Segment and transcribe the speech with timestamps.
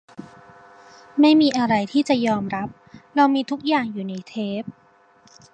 [1.19, 2.67] ไม่มีอะไรที่จะยอมรับ
[3.15, 4.63] เรามีทุกอย่างอยู่ในเทป